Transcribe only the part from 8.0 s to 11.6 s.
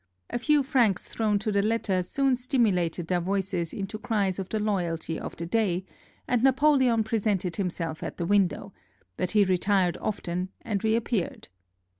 at the window, but he retired often and reappeared.